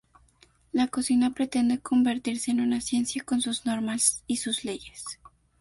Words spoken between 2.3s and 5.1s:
en una ciencia, con sus normas y sus leyes.